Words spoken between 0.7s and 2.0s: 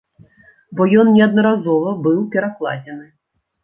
Бо ён неаднаразова